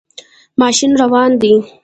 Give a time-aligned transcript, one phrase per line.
[0.59, 1.53] ماشین روان دی